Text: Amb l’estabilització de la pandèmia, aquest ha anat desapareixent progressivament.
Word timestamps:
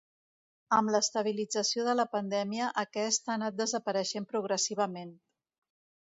Amb 0.75 0.91
l’estabilització 0.93 1.83
de 1.87 1.93
la 1.99 2.05
pandèmia, 2.15 2.69
aquest 2.83 3.29
ha 3.31 3.35
anat 3.37 3.59
desapareixent 3.59 4.25
progressivament. 4.33 5.13